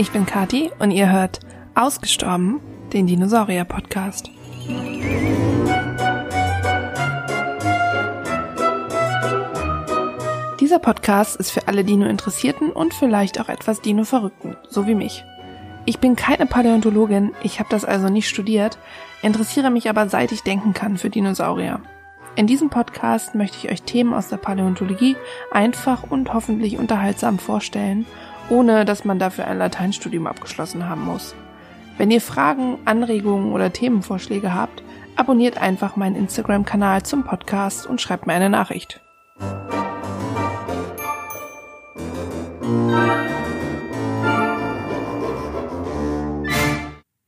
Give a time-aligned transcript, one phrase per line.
[0.00, 1.40] ich bin Kati und ihr hört
[1.74, 2.58] Ausgestorben,
[2.90, 4.30] den Dinosaurier-Podcast.
[10.58, 15.26] Dieser Podcast ist für alle Dino-Interessierten und vielleicht auch etwas Dino-Verrückten, so wie mich.
[15.84, 18.78] Ich bin keine Paläontologin, ich habe das also nicht studiert,
[19.20, 21.82] interessiere mich aber seit ich denken kann für Dinosaurier.
[22.36, 25.16] In diesem Podcast möchte ich euch Themen aus der Paläontologie
[25.50, 28.06] einfach und hoffentlich unterhaltsam vorstellen,
[28.50, 31.34] ohne dass man dafür ein Lateinstudium abgeschlossen haben muss.
[31.96, 34.82] Wenn ihr Fragen, Anregungen oder Themenvorschläge habt,
[35.16, 39.00] abonniert einfach meinen Instagram-Kanal zum Podcast und schreibt mir eine Nachricht.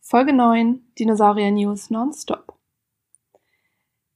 [0.01, 2.59] Folge 9 Dinosaurier News Nonstop.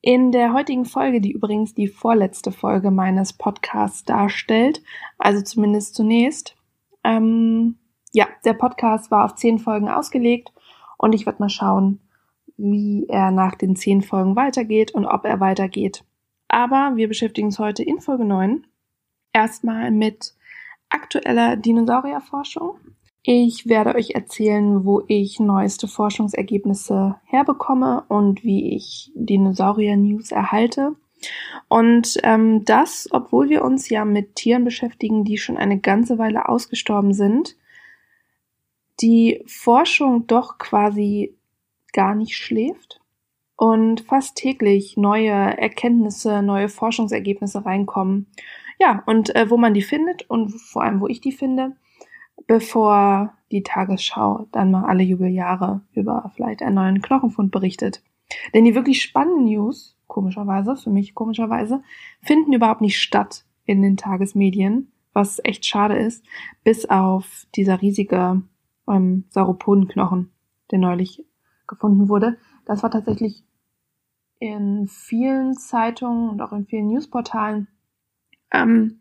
[0.03, 4.83] In der heutigen Folge, die übrigens die vorletzte Folge meines Podcasts darstellt,
[5.19, 6.56] also zumindest zunächst,
[7.07, 7.77] ähm,
[8.13, 10.53] ja, der Podcast war auf zehn Folgen ausgelegt
[10.99, 12.01] und ich werde mal schauen,
[12.57, 16.05] wie er nach den zehn Folgen weitergeht und ob er weitergeht.
[16.49, 18.67] Aber wir beschäftigen uns heute in Folge 9
[19.33, 20.35] erstmal mit
[20.89, 22.79] aktueller Dinosaurierforschung
[23.29, 30.95] ich werde euch erzählen, wo ich neueste Forschungsergebnisse herbekomme und wie ich Dinosaurier-News erhalte.
[31.69, 36.49] Und ähm, das, obwohl wir uns ja mit Tieren beschäftigen, die schon eine ganze Weile
[36.49, 37.57] ausgestorben sind,
[39.01, 41.37] die Forschung doch quasi
[41.93, 43.01] gar nicht schläft
[43.57, 48.27] und fast täglich neue Erkenntnisse, neue Forschungsergebnisse reinkommen.
[48.79, 51.77] Ja, und äh, wo man die findet und vor allem, wo ich die finde,
[52.47, 58.03] bevor die Tagesschau dann mal alle Jubeljahre über vielleicht einen neuen Knochenfund berichtet.
[58.55, 61.83] Denn die wirklich spannenden News, komischerweise, für mich komischerweise,
[62.23, 66.25] finden überhaupt nicht statt in den Tagesmedien, was echt schade ist,
[66.65, 68.43] bis auf dieser riesige
[68.89, 70.33] ähm, Sauropodenknochen,
[70.71, 71.23] der neulich
[71.67, 72.39] gefunden wurde.
[72.65, 73.45] Das war tatsächlich
[74.39, 77.69] in vielen Zeitungen und auch in vielen Newsportalen
[78.53, 79.01] ähm,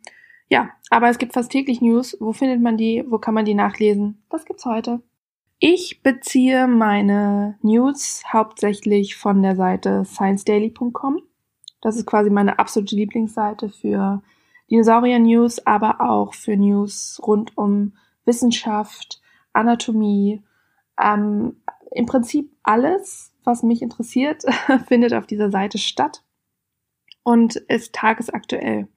[0.49, 2.17] ja, aber es gibt fast täglich News.
[2.19, 3.05] Wo findet man die?
[3.07, 4.21] Wo kann man die nachlesen?
[4.29, 5.01] Das gibt's heute.
[5.67, 11.23] Ich beziehe meine News hauptsächlich von der Seite sciencedaily.com.
[11.81, 14.21] Das ist quasi meine absolute Lieblingsseite für
[14.69, 19.19] Dinosaurier-News, aber auch für News rund um Wissenschaft,
[19.53, 20.43] Anatomie.
[21.01, 24.43] Ähm, Im Prinzip alles, was mich interessiert,
[24.87, 26.23] findet auf dieser Seite statt
[27.23, 28.87] und ist tagesaktuell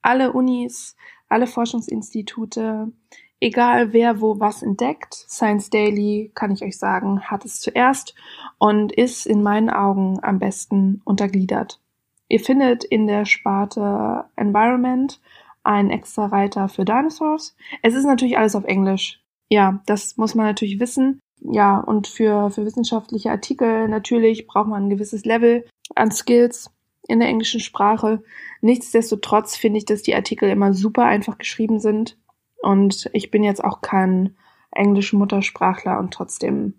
[0.00, 0.94] alle Unis,
[1.28, 2.92] alle Forschungsinstitute,
[3.40, 8.14] egal wer wo was entdeckt, Science Daily, kann ich euch sagen, hat es zuerst
[8.58, 11.80] und ist in meinen Augen am besten untergliedert.
[12.28, 15.20] Ihr findet in der Sparte Environment
[15.62, 17.56] einen extra Reiter für Dinosaurs.
[17.82, 19.20] Es ist natürlich alles auf Englisch.
[19.50, 21.20] Ja, das muss man natürlich wissen.
[21.40, 26.70] Ja, und für, für wissenschaftliche Artikel natürlich braucht man ein gewisses Level an Skills
[27.06, 28.22] in der englischen Sprache.
[28.62, 32.16] Nichtsdestotrotz finde ich, dass die Artikel immer super einfach geschrieben sind.
[32.64, 34.36] Und ich bin jetzt auch kein
[34.70, 36.74] englischer Muttersprachler und trotzdem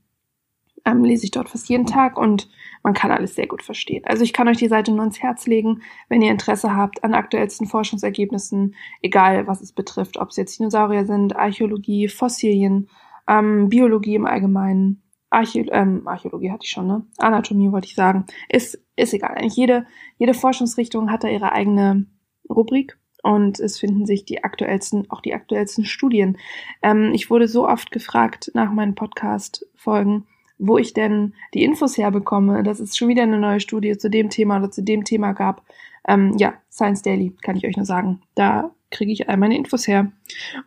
[0.84, 2.50] ähm, lese ich dort fast jeden Tag und
[2.84, 4.04] man kann alles sehr gut verstehen.
[4.06, 7.14] Also ich kann euch die Seite nur ans Herz legen, wenn ihr Interesse habt an
[7.14, 12.90] aktuellsten Forschungsergebnissen, egal was es betrifft, ob es jetzt Dinosaurier sind, Archäologie, Fossilien,
[13.28, 17.06] ähm, Biologie im Allgemeinen, Archä ähm, Archäologie hatte ich schon, ne?
[17.18, 18.26] Anatomie wollte ich sagen.
[18.50, 19.38] Ist, ist egal.
[19.44, 19.86] Jede,
[20.18, 22.06] jede Forschungsrichtung hat da ihre eigene
[22.50, 26.38] Rubrik und es finden sich die aktuellsten, auch die aktuellsten Studien.
[26.82, 30.26] Ähm, ich wurde so oft gefragt nach meinen Podcast-Folgen,
[30.58, 34.30] wo ich denn die Infos herbekomme, dass es schon wieder eine neue Studie zu dem
[34.30, 35.64] Thema oder zu dem Thema gab.
[36.08, 38.22] Ähm, ja, Science Daily, kann ich euch nur sagen.
[38.36, 40.12] Da kriege ich all meine Infos her.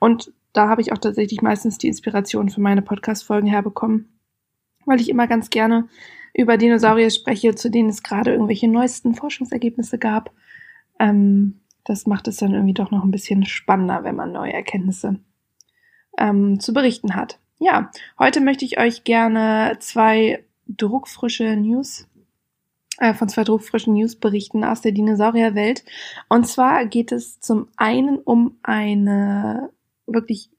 [0.00, 4.08] Und da habe ich auch tatsächlich meistens die Inspiration für meine Podcast-Folgen herbekommen
[4.88, 5.88] weil ich immer ganz gerne
[6.34, 10.32] über Dinosaurier spreche, zu denen es gerade irgendwelche neuesten Forschungsergebnisse gab.
[10.99, 15.19] Ähm, das macht es dann irgendwie doch noch ein bisschen spannender, wenn man neue Erkenntnisse
[16.19, 17.38] ähm, zu berichten hat.
[17.58, 22.06] Ja, heute möchte ich euch gerne zwei druckfrische News
[22.99, 25.85] äh, von zwei druckfrischen News berichten aus der Dinosaurierwelt.
[26.29, 29.70] Und zwar geht es zum einen um eine
[30.06, 30.50] wirklich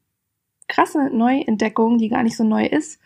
[0.68, 3.00] krasse Neuentdeckung, die gar nicht so neu ist.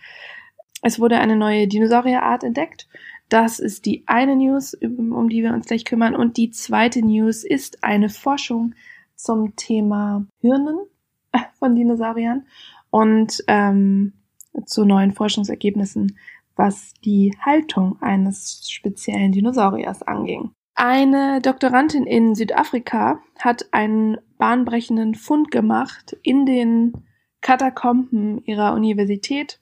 [0.81, 2.87] Es wurde eine neue Dinosaurierart entdeckt.
[3.33, 6.15] Das ist die eine News, um die wir uns gleich kümmern.
[6.15, 8.75] Und die zweite News ist eine Forschung
[9.15, 10.77] zum Thema Hirnen
[11.57, 12.45] von Dinosauriern
[12.91, 14.13] und ähm,
[14.67, 16.15] zu neuen Forschungsergebnissen,
[16.55, 20.51] was die Haltung eines speziellen Dinosauriers anging.
[20.75, 26.93] Eine Doktorandin in Südafrika hat einen bahnbrechenden Fund gemacht in den
[27.41, 29.59] Katakomben ihrer Universität.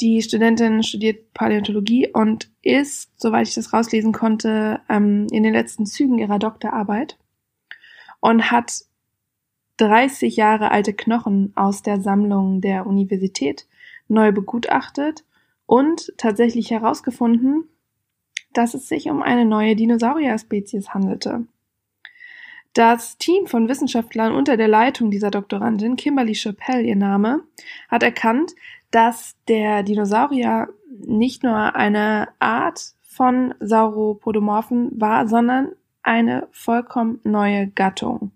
[0.00, 5.86] Die Studentin studiert Paläontologie und ist, soweit ich das rauslesen konnte, ähm, in den letzten
[5.86, 7.16] Zügen ihrer Doktorarbeit
[8.20, 8.84] und hat
[9.76, 13.66] 30 Jahre alte Knochen aus der Sammlung der Universität
[14.08, 15.24] neu begutachtet
[15.66, 17.68] und tatsächlich herausgefunden,
[18.52, 21.46] dass es sich um eine neue Dinosaurier-Spezies handelte.
[22.72, 27.44] Das Team von Wissenschaftlern unter der Leitung dieser Doktorandin, Kimberly Chappell ihr Name,
[27.88, 28.54] hat erkannt,
[28.94, 30.68] dass der Dinosaurier
[31.04, 35.72] nicht nur eine Art von Sauropodomorphen war, sondern
[36.04, 38.30] eine vollkommen neue Gattung.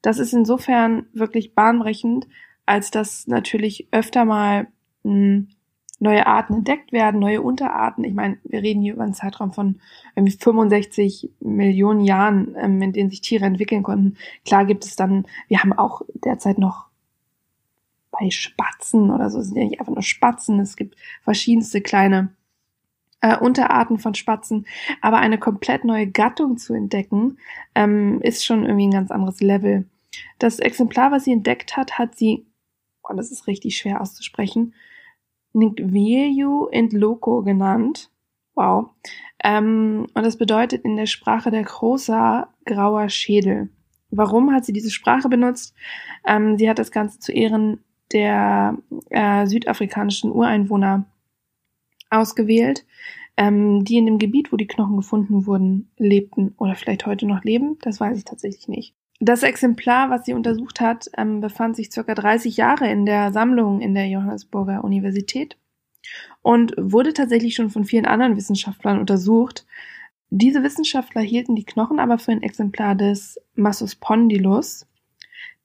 [0.00, 2.26] Das ist insofern wirklich bahnbrechend,
[2.64, 4.66] als dass natürlich öfter mal
[5.04, 5.48] hm,
[5.98, 8.02] neue Arten entdeckt werden, neue Unterarten.
[8.04, 9.78] Ich meine, wir reden hier über einen Zeitraum von
[10.16, 14.16] irgendwie 65 Millionen Jahren, ähm, in denen sich Tiere entwickeln konnten.
[14.46, 16.91] Klar gibt es dann, wir haben auch derzeit noch
[18.12, 22.34] bei Spatzen oder so, es sind ja nicht einfach nur Spatzen, es gibt verschiedenste kleine
[23.22, 24.66] äh, Unterarten von Spatzen,
[25.00, 27.38] aber eine komplett neue Gattung zu entdecken,
[27.74, 29.88] ähm, ist schon irgendwie ein ganz anderes Level.
[30.38, 32.46] Das Exemplar, was sie entdeckt hat, hat sie,
[33.02, 34.74] oh, das ist richtig schwer auszusprechen,
[35.54, 38.10] Ngweyu Loco genannt.
[38.54, 38.90] Wow.
[39.42, 43.70] Ähm, und das bedeutet in der Sprache der großer grauer Schädel.
[44.10, 45.74] Warum hat sie diese Sprache benutzt?
[46.26, 47.82] Ähm, sie hat das Ganze zu Ehren
[48.12, 48.76] der
[49.10, 51.04] äh, südafrikanischen Ureinwohner
[52.10, 52.84] ausgewählt,
[53.36, 57.44] ähm, die in dem Gebiet, wo die Knochen gefunden wurden, lebten oder vielleicht heute noch
[57.44, 57.78] leben.
[57.82, 58.94] Das weiß ich tatsächlich nicht.
[59.20, 63.80] Das Exemplar, was sie untersucht hat, ähm, befand sich circa 30 Jahre in der Sammlung
[63.80, 65.56] in der Johannesburger Universität
[66.42, 69.64] und wurde tatsächlich schon von vielen anderen Wissenschaftlern untersucht.
[70.30, 74.86] Diese Wissenschaftler hielten die Knochen aber für ein Exemplar des Massospondylus.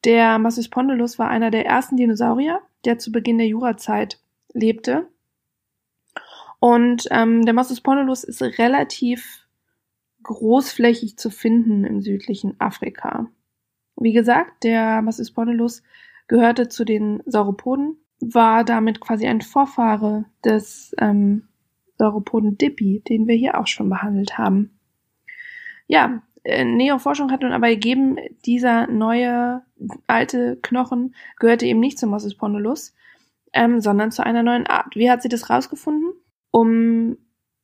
[0.07, 4.21] Der Massospondylus war einer der ersten Dinosaurier, der zu Beginn der Jurazeit
[4.53, 5.09] lebte.
[6.59, 9.45] Und ähm, der Massospondylus ist relativ
[10.23, 13.27] großflächig zu finden im südlichen Afrika.
[13.97, 15.83] Wie gesagt, der Massospondylus
[16.29, 21.49] gehörte zu den Sauropoden, war damit quasi ein Vorfahre des ähm,
[21.97, 24.79] Sauropoden Dippy, den wir hier auch schon behandelt haben.
[25.87, 29.63] Ja, Neoforschung hat nun aber ergeben, dieser neue
[30.07, 32.93] alte Knochen gehörte eben nicht zum Massospondylus,
[33.53, 34.95] ähm, sondern zu einer neuen Art.
[34.95, 36.13] Wie hat sie das rausgefunden?
[36.51, 37.17] Um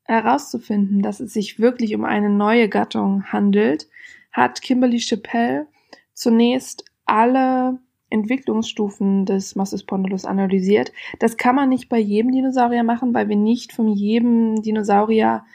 [0.05, 3.87] herauszufinden, dass es sich wirklich um eine neue Gattung handelt,
[4.31, 5.67] hat Kimberly Chappell
[6.13, 7.79] zunächst alle
[8.09, 10.91] Entwicklungsstufen des Massospondylus analysiert.
[11.19, 15.45] Das kann man nicht bei jedem Dinosaurier machen, weil wir nicht von jedem Dinosaurier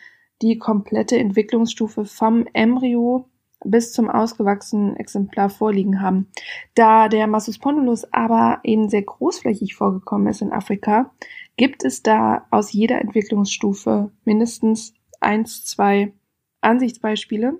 [0.42, 3.28] die komplette Entwicklungsstufe vom Embryo
[3.64, 6.28] bis zum ausgewachsenen Exemplar vorliegen haben.
[6.74, 11.12] Da der Massospondylus aber eben sehr großflächig vorgekommen ist in Afrika,
[11.56, 16.12] gibt es da aus jeder Entwicklungsstufe mindestens eins, zwei
[16.60, 17.58] Ansichtsbeispiele.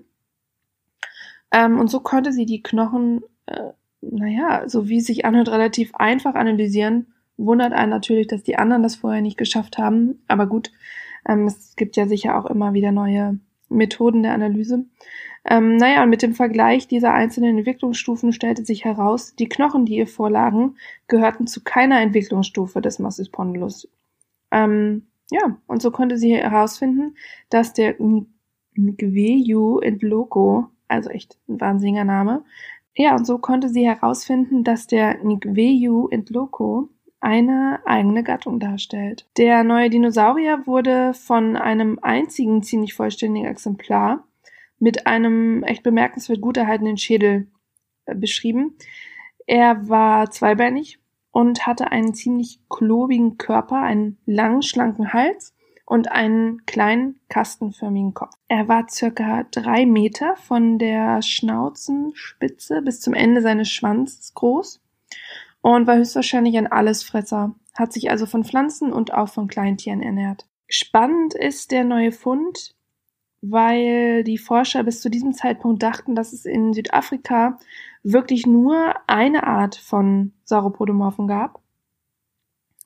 [1.51, 3.71] Ähm, und so konnte sie die Knochen, äh,
[4.01, 7.13] naja, so wie es sich anhört, relativ einfach analysieren.
[7.37, 10.23] Wundert einen natürlich, dass die anderen das vorher nicht geschafft haben.
[10.27, 10.71] Aber gut,
[11.27, 13.39] ähm, es gibt ja sicher auch immer wieder neue
[13.69, 14.85] Methoden der Analyse.
[15.45, 19.95] Ähm, naja, und mit dem Vergleich dieser einzelnen Entwicklungsstufen stellte sich heraus, die Knochen, die
[19.95, 23.87] ihr vorlagen, gehörten zu keiner Entwicklungsstufe des Massis Pondylus.
[24.51, 27.15] Ähm, ja, und so konnte sie herausfinden,
[27.49, 27.95] dass der
[28.75, 32.43] Ngweyu Loco also echt ein wahnsinniger Name.
[32.95, 36.89] Ja, und so konnte sie herausfinden, dass der Ngweyu Loco
[37.21, 39.27] eine eigene Gattung darstellt.
[39.37, 44.23] Der neue Dinosaurier wurde von einem einzigen ziemlich vollständigen Exemplar
[44.79, 47.47] mit einem echt bemerkenswert gut erhaltenen Schädel
[48.05, 48.77] äh, beschrieben.
[49.45, 50.99] Er war zweibeinig
[51.31, 55.53] und hatte einen ziemlich klobigen Körper, einen langen, schlanken Hals
[55.85, 58.35] und einen kleinen kastenförmigen Kopf.
[58.47, 64.81] Er war circa drei Meter von der Schnauzenspitze bis zum Ende seines Schwanzes groß
[65.61, 70.45] und war höchstwahrscheinlich ein Allesfresser, hat sich also von Pflanzen und auch von Kleintieren ernährt.
[70.67, 72.75] Spannend ist der neue Fund,
[73.41, 77.57] weil die Forscher bis zu diesem Zeitpunkt dachten, dass es in Südafrika
[78.03, 81.61] wirklich nur eine Art von Sauropodomorphen gab.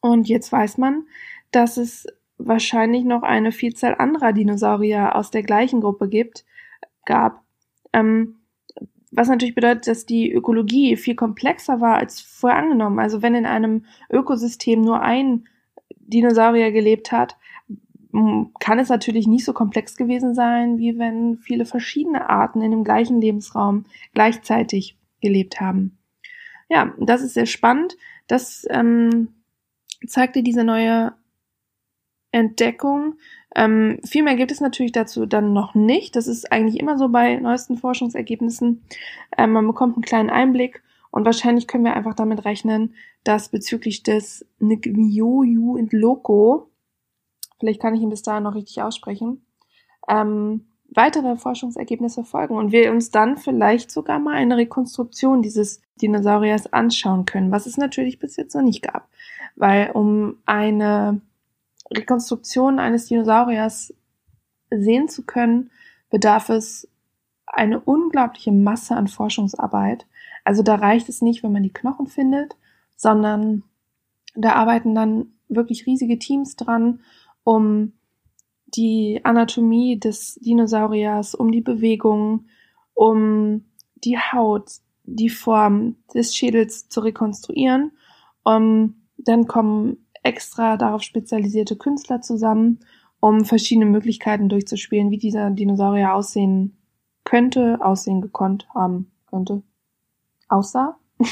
[0.01, 1.07] Und jetzt weiß man,
[1.51, 6.45] dass es wahrscheinlich noch eine Vielzahl anderer Dinosaurier aus der gleichen Gruppe gibt,
[7.05, 7.43] gab.
[7.93, 8.42] Ähm,
[9.15, 12.99] was natürlich bedeutet, dass die Ökologie viel komplexer war als vorher angenommen.
[12.99, 15.47] Also wenn in einem Ökosystem nur ein
[15.97, 17.37] Dinosaurier gelebt hat,
[18.59, 22.83] kann es natürlich nicht so komplex gewesen sein, wie wenn viele verschiedene Arten in dem
[22.83, 25.97] gleichen Lebensraum gleichzeitig gelebt haben.
[26.69, 27.97] Ja, das ist sehr spannend.
[28.27, 29.29] Das ähm,
[30.07, 31.13] zeigte diese neue
[32.33, 33.15] Entdeckung.
[33.55, 36.15] Ähm, viel mehr gibt es natürlich dazu dann noch nicht.
[36.15, 38.83] Das ist eigentlich immer so bei neuesten Forschungsergebnissen.
[39.37, 44.03] Ähm, man bekommt einen kleinen Einblick und wahrscheinlich können wir einfach damit rechnen, dass bezüglich
[44.03, 46.71] des Ngyoyu und Loco,
[47.59, 49.45] vielleicht kann ich ihn bis dahin noch richtig aussprechen,
[50.09, 56.73] ähm, weitere Forschungsergebnisse folgen und wir uns dann vielleicht sogar mal eine Rekonstruktion dieses Dinosauriers
[56.73, 59.07] anschauen können, was es natürlich bis jetzt noch nicht gab.
[59.55, 61.21] Weil um eine
[61.91, 63.93] Rekonstruktion eines Dinosauriers
[64.69, 65.71] sehen zu können,
[66.09, 66.87] bedarf es
[67.45, 70.05] eine unglaubliche Masse an Forschungsarbeit.
[70.43, 72.55] Also da reicht es nicht, wenn man die Knochen findet,
[72.95, 73.63] sondern
[74.35, 77.01] da arbeiten dann wirklich riesige Teams dran,
[77.43, 77.93] um
[78.75, 82.49] die Anatomie des Dinosauriers, um die Bewegungen,
[82.93, 84.69] um die Haut,
[85.03, 87.91] die Form des Schädels zu rekonstruieren.
[88.43, 92.79] Um, dann kommen extra darauf spezialisierte Künstler zusammen,
[93.19, 96.77] um verschiedene Möglichkeiten durchzuspielen, wie dieser Dinosaurier aussehen
[97.23, 99.61] könnte, aussehen gekonnt haben könnte,
[100.49, 100.97] aussah.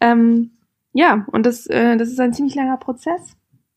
[0.00, 0.50] ähm,
[0.92, 3.36] ja, und das, äh, das ist ein ziemlich langer Prozess.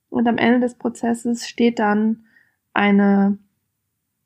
[0.10, 2.26] Und am Ende des Prozesses steht dann
[2.74, 3.38] eine,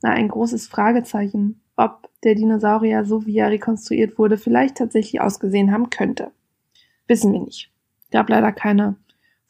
[0.02, 5.72] na, ein großes Fragezeichen, ob der Dinosaurier, so wie er rekonstruiert wurde, vielleicht tatsächlich ausgesehen
[5.72, 6.32] haben könnte.
[7.08, 7.72] Wissen wir nicht.
[8.12, 8.96] Gab leider keine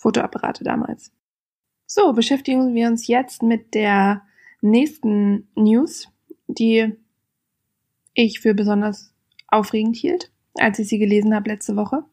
[0.03, 1.11] Fotoapparate damals.
[1.85, 4.23] So, beschäftigen wir uns jetzt mit der
[4.61, 6.09] nächsten News,
[6.47, 6.93] die
[8.13, 9.13] ich für besonders
[9.47, 12.03] aufregend hielt, als ich sie gelesen habe letzte Woche.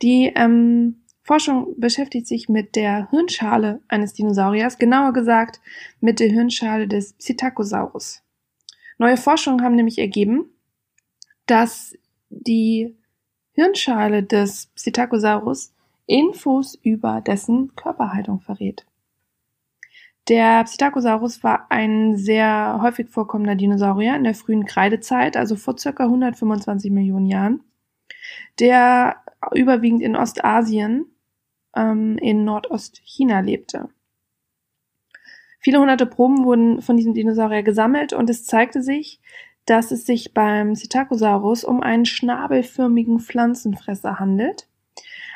[0.00, 5.60] Die ähm, Forschung beschäftigt sich mit der Hirnschale eines Dinosauriers, genauer gesagt
[6.00, 8.22] mit der Hirnschale des Psittacosaurus.
[8.98, 10.50] Neue Forschungen haben nämlich ergeben,
[11.46, 11.94] dass
[12.30, 12.96] die
[13.54, 15.71] Hirnschale des Psittacosaurus
[16.06, 18.86] Infos über dessen Körperhaltung verrät.
[20.28, 26.04] Der Psittacosaurus war ein sehr häufig vorkommender Dinosaurier in der frühen Kreidezeit, also vor circa
[26.04, 27.64] 125 Millionen Jahren,
[28.60, 29.16] der
[29.52, 31.06] überwiegend in Ostasien
[31.74, 33.88] ähm, in Nordostchina lebte.
[35.58, 39.20] Viele hunderte Proben wurden von diesem Dinosaurier gesammelt und es zeigte sich,
[39.64, 44.68] dass es sich beim Psittacosaurus um einen schnabelförmigen Pflanzenfresser handelt,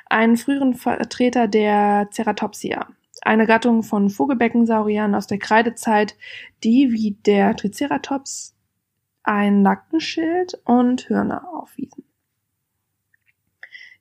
[0.06, 2.88] einen früheren Vertreter der Ceratopsia,
[3.22, 6.16] eine Gattung von Vogelbeckensauriern aus der Kreidezeit,
[6.64, 8.54] die wie der Triceratops
[9.22, 12.04] ein Nackenschild und Hörner aufwiesen.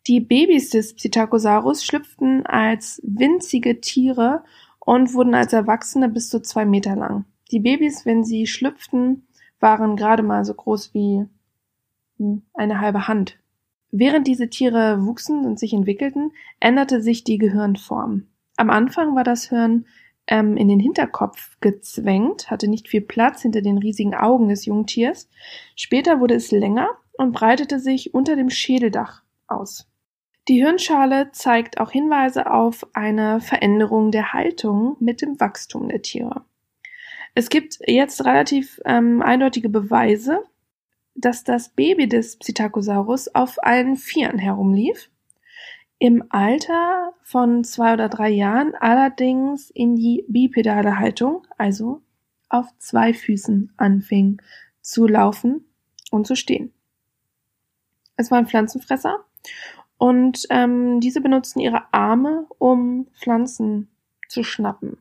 [0.08, 4.44] Die Babys des Psittacosaurus schlüpften als winzige Tiere
[4.80, 7.26] und wurden als Erwachsene bis zu zwei Meter lang.
[7.52, 9.28] Die Babys, wenn sie schlüpften,
[9.60, 11.26] waren gerade mal so groß wie
[12.18, 13.40] hm, eine halbe Hand.
[13.98, 18.28] Während diese Tiere wuchsen und sich entwickelten, änderte sich die Gehirnform.
[18.58, 19.86] Am Anfang war das Hirn
[20.28, 25.30] ähm, in den Hinterkopf gezwängt, hatte nicht viel Platz hinter den riesigen Augen des Jungtiers.
[25.78, 29.88] Später wurde es länger und breitete sich unter dem Schädeldach aus.
[30.50, 36.44] Die Hirnschale zeigt auch Hinweise auf eine Veränderung der Haltung mit dem Wachstum der Tiere.
[37.34, 40.44] Es gibt jetzt relativ ähm, eindeutige Beweise,
[41.16, 45.10] dass das Baby des Psittacosaurus auf allen Vieren herumlief,
[45.98, 52.02] im Alter von zwei oder drei Jahren allerdings in die bipedale Haltung, also
[52.50, 54.42] auf zwei Füßen anfing
[54.82, 55.66] zu laufen
[56.12, 56.74] und zu stehen.
[58.18, 59.24] Es war ein Pflanzenfresser
[59.98, 63.90] und ähm, diese benutzten ihre Arme, um Pflanzen
[64.28, 64.98] zu schnappen.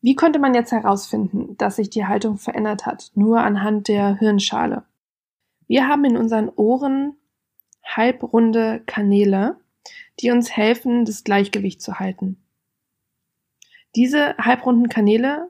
[0.00, 3.10] Wie konnte man jetzt herausfinden, dass sich die Haltung verändert hat?
[3.14, 4.84] Nur anhand der Hirnschale.
[5.70, 7.16] Wir haben in unseren Ohren
[7.84, 9.60] halbrunde Kanäle,
[10.18, 12.42] die uns helfen, das Gleichgewicht zu halten.
[13.94, 15.48] Diese halbrunden Kanäle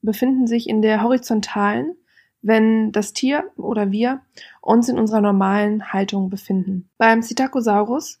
[0.00, 1.94] befinden sich in der horizontalen,
[2.40, 4.22] wenn das Tier oder wir
[4.62, 6.90] uns in unserer normalen Haltung befinden.
[6.98, 8.18] Beim Psittacosaurus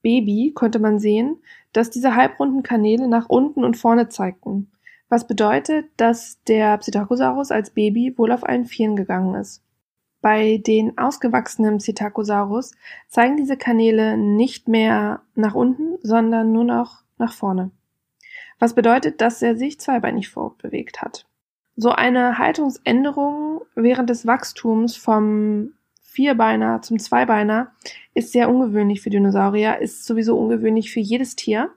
[0.00, 4.70] Baby konnte man sehen, dass diese halbrunden Kanäle nach unten und vorne zeigten,
[5.08, 9.64] was bedeutet, dass der Psittacosaurus als Baby wohl auf allen Vieren gegangen ist.
[10.24, 12.72] Bei den ausgewachsenen Psittacosaurus
[13.08, 17.72] zeigen diese Kanäle nicht mehr nach unten, sondern nur noch nach vorne.
[18.58, 21.26] Was bedeutet, dass er sich zweibeinig fortbewegt hat.
[21.76, 27.72] So eine Haltungsänderung während des Wachstums vom Vierbeiner zum Zweibeiner
[28.14, 31.68] ist sehr ungewöhnlich für Dinosaurier, ist sowieso ungewöhnlich für jedes Tier.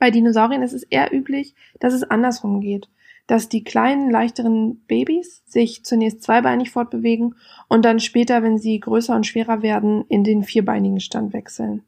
[0.00, 2.88] Bei Dinosauriern ist es eher üblich, dass es andersrum geht,
[3.26, 7.34] dass die kleinen, leichteren Babys sich zunächst zweibeinig fortbewegen
[7.68, 11.82] und dann später, wenn sie größer und schwerer werden, in den vierbeinigen Stand wechseln.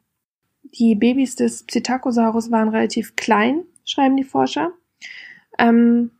[0.62, 4.72] Die Babys des Psittacosaurus waren relativ klein, schreiben die Forscher.
[5.58, 6.10] Ähm,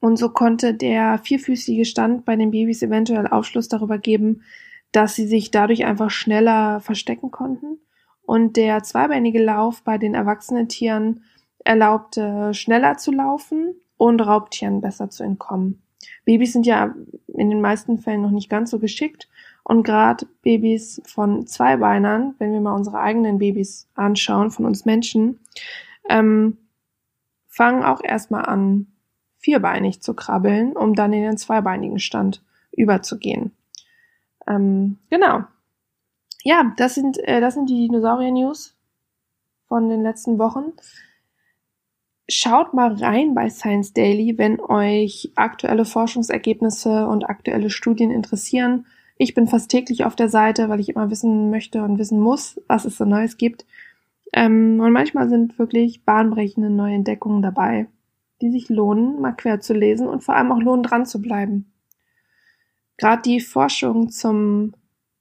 [0.00, 4.42] und so konnte der vierfüßige Stand bei den Babys eventuell Aufschluss darüber geben,
[4.92, 7.78] dass sie sich dadurch einfach schneller verstecken konnten.
[8.22, 11.24] Und der zweibeinige Lauf bei den erwachsenen Tieren
[11.64, 15.82] erlaubte schneller zu laufen und Raubtieren besser zu entkommen.
[16.24, 16.94] Babys sind ja
[17.28, 19.28] in den meisten Fällen noch nicht ganz so geschickt
[19.62, 25.40] und gerade Babys von Zweibeinern, wenn wir mal unsere eigenen Babys anschauen, von uns Menschen,
[26.08, 26.58] ähm,
[27.46, 28.88] fangen auch erstmal an,
[29.38, 33.52] vierbeinig zu krabbeln, um dann in den zweibeinigen Stand überzugehen.
[34.46, 35.44] Ähm, genau.
[36.42, 38.74] Ja, das sind, äh, das sind die Dinosaurier-News
[39.66, 40.72] von den letzten Wochen.
[42.26, 48.86] Schaut mal rein bei Science Daily, wenn euch aktuelle Forschungsergebnisse und aktuelle Studien interessieren.
[49.18, 52.58] Ich bin fast täglich auf der Seite, weil ich immer wissen möchte und wissen muss,
[52.66, 53.66] was es so Neues gibt.
[54.32, 57.88] Ähm, und manchmal sind wirklich bahnbrechende neue Entdeckungen dabei,
[58.40, 61.70] die sich lohnen, mal quer zu lesen und vor allem auch lohnen, dran zu bleiben.
[62.96, 64.72] Gerade die Forschung zum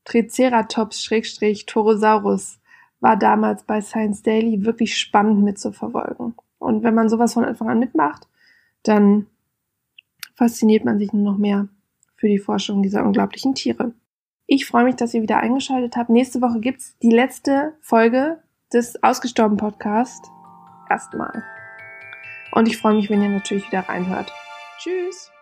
[0.05, 2.59] Triceratops-Torosaurus
[3.01, 6.35] war damals bei Science Daily wirklich spannend mitzuverfolgen.
[6.63, 8.27] Und wenn man sowas von Anfang an mitmacht,
[8.83, 9.27] dann
[10.35, 11.67] fasziniert man sich nur noch mehr
[12.15, 13.93] für die Forschung dieser unglaublichen Tiere.
[14.47, 16.09] Ich freue mich, dass ihr wieder eingeschaltet habt.
[16.09, 18.39] Nächste Woche gibt's die letzte Folge
[18.71, 20.25] des Ausgestorben Podcast.
[20.89, 21.43] Erstmal.
[22.53, 24.31] Und ich freue mich, wenn ihr natürlich wieder reinhört.
[24.79, 25.32] Tschüss!